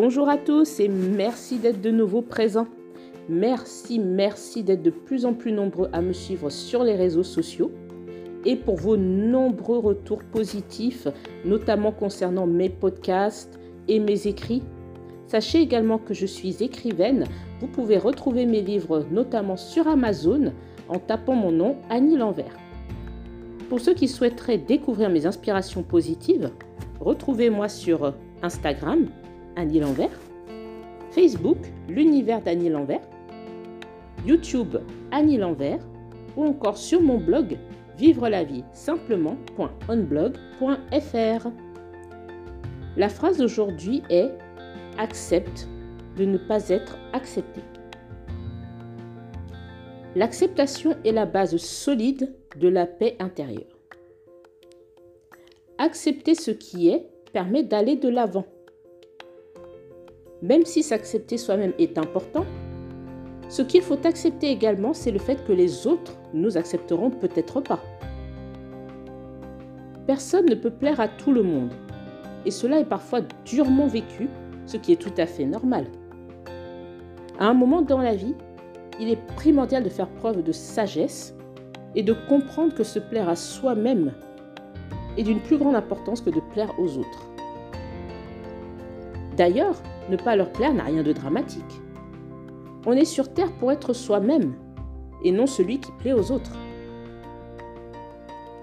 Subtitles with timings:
[0.00, 2.68] Bonjour à tous et merci d'être de nouveau présents.
[3.28, 7.72] Merci, merci d'être de plus en plus nombreux à me suivre sur les réseaux sociaux
[8.44, 11.08] et pour vos nombreux retours positifs,
[11.44, 13.58] notamment concernant mes podcasts
[13.88, 14.62] et mes écrits.
[15.26, 17.24] Sachez également que je suis écrivaine.
[17.60, 20.52] Vous pouvez retrouver mes livres notamment sur Amazon
[20.88, 22.56] en tapant mon nom Annie Lanvers.
[23.68, 26.52] Pour ceux qui souhaiteraient découvrir mes inspirations positives,
[27.00, 29.08] retrouvez-moi sur Instagram,
[29.58, 29.82] Annie
[31.10, 31.58] Facebook,
[31.88, 33.02] l'univers d'Annie Lanvers,
[34.24, 34.76] YouTube,
[35.10, 35.80] Annie Lanvers,
[36.36, 37.58] ou encore sur mon blog,
[37.96, 41.48] vivre la vie simplement.onblog.fr.
[42.96, 44.30] La phrase d'aujourd'hui est
[44.96, 45.68] Accepte
[46.16, 47.60] de ne pas être accepté.
[50.14, 53.76] L'acceptation est la base solide de la paix intérieure.
[55.78, 58.46] Accepter ce qui est permet d'aller de l'avant.
[60.42, 62.44] Même si s'accepter soi-même est important,
[63.48, 67.80] ce qu'il faut accepter également, c'est le fait que les autres nous accepteront peut-être pas.
[70.06, 71.72] Personne ne peut plaire à tout le monde,
[72.46, 74.28] et cela est parfois durement vécu,
[74.66, 75.86] ce qui est tout à fait normal.
[77.38, 78.34] À un moment dans la vie,
[79.00, 81.34] il est primordial de faire preuve de sagesse
[81.94, 84.12] et de comprendre que se plaire à soi-même
[85.16, 87.28] est d'une plus grande importance que de plaire aux autres.
[89.38, 91.80] D'ailleurs, ne pas leur plaire n'a rien de dramatique.
[92.84, 94.54] On est sur Terre pour être soi-même
[95.22, 96.56] et non celui qui plaît aux autres.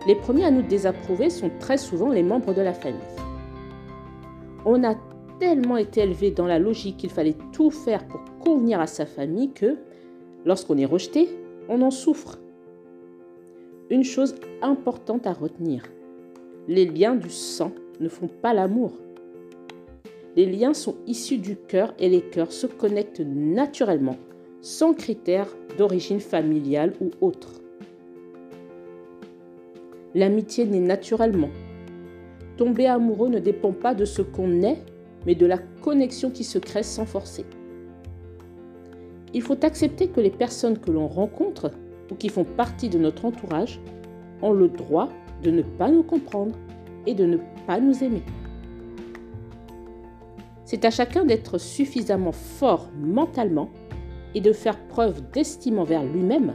[0.06, 3.00] Les premiers à nous désapprouver sont très souvent les membres de la famille.
[4.66, 4.96] On a
[5.40, 9.52] tellement été élevé dans la logique qu'il fallait tout faire pour convenir à sa famille
[9.52, 9.78] que,
[10.46, 11.30] lorsqu'on est rejeté,
[11.70, 12.38] on en souffre.
[13.90, 15.84] Une chose importante à retenir,
[16.68, 18.94] les liens du sang ne font pas l'amour.
[20.36, 24.18] Les liens sont issus du cœur et les cœurs se connectent naturellement,
[24.62, 27.62] sans critères d'origine familiale ou autre.
[30.14, 31.52] L'amitié naît naturellement.
[32.58, 34.78] Tomber amoureux ne dépend pas de ce qu'on est,
[35.26, 37.46] mais de la connexion qui se crée sans forcer.
[39.34, 41.72] Il faut accepter que les personnes que l'on rencontre
[42.12, 43.80] ou qui font partie de notre entourage
[44.42, 45.10] ont le droit
[45.44, 46.56] de ne pas nous comprendre
[47.06, 47.38] et de ne
[47.68, 48.24] pas nous aimer.
[50.66, 53.70] C'est à chacun d'être suffisamment fort mentalement
[54.34, 56.54] et de faire preuve d'estime envers lui-même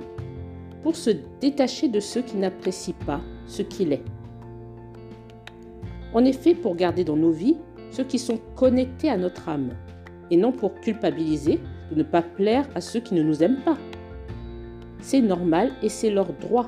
[0.83, 1.11] pour se
[1.41, 4.03] détacher de ceux qui n'apprécient pas ce qu'il est.
[6.17, 7.57] Est fait pour garder dans nos vies
[7.93, 9.71] ceux qui sont connectés à notre âme,
[10.31, 11.61] et non pour culpabiliser
[11.91, 13.79] de ne pas plaire à ceux qui ne nous aiment pas.
[15.01, 16.67] C'est normal et c'est leur droit.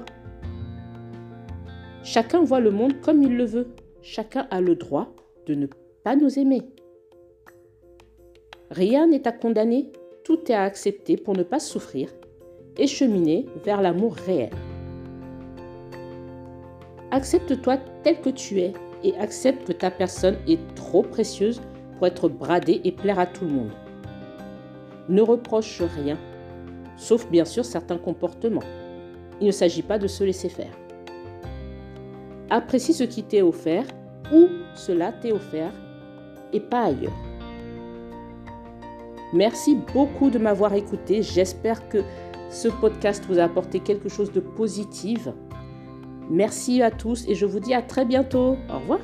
[2.02, 3.69] Chacun voit le monde comme il le veut.
[4.00, 5.14] Chacun a le droit
[5.47, 5.66] de ne
[6.02, 6.62] pas nous aimer.
[8.72, 9.93] Rien n'est à condamner,
[10.25, 12.09] tout est à accepter pour ne pas souffrir
[12.78, 14.49] et cheminer vers l'amour réel.
[17.11, 18.72] Accepte-toi tel que tu es
[19.05, 21.61] et accepte que ta personne est trop précieuse
[21.99, 23.72] pour être bradée et plaire à tout le monde.
[25.11, 26.16] Ne reproche rien,
[26.97, 28.65] sauf bien sûr certains comportements.
[29.43, 30.72] Il ne s'agit pas de se laisser faire.
[32.49, 33.84] Apprécie ce qui t'est offert,
[34.32, 35.75] où cela t'est offert,
[36.55, 37.31] et pas ailleurs.
[39.32, 41.22] Merci beaucoup de m'avoir écouté.
[41.22, 41.98] J'espère que
[42.50, 45.28] ce podcast vous a apporté quelque chose de positif.
[46.31, 48.56] Merci à tous et je vous dis à très bientôt.
[48.70, 49.00] Au revoir.